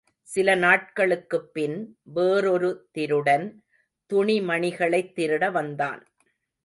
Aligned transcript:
சில 0.21 0.55
நாட்களுக்குப் 0.55 1.53
பின், 1.53 1.97
வேறொரு 2.03 2.87
திருடன் 2.91 3.63
துணிமணிகளைத் 4.13 5.13
திருட 5.15 5.51
வந்தான். 5.51 6.07